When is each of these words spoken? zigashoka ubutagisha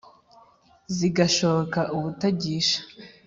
zigashoka 0.95 1.79
ubutagisha 1.95 2.79